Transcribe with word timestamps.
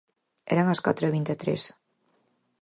Eran 0.53 0.67
as 0.69 0.83
catro 0.85 1.03
e 1.07 1.13
vinte 1.17 1.31
e 1.35 1.37
tres. 1.43 1.63